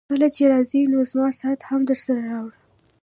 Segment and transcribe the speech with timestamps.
[0.09, 2.57] کله چي راځې نو زما ساعت هم درسره راوړه.